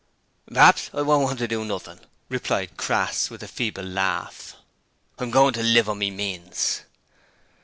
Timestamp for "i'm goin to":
5.19-5.61